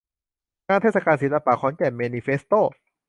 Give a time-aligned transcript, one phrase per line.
[0.67, 2.61] งานเทศกาลศิลปะ ขอนแก่นเมนิเฟสโต้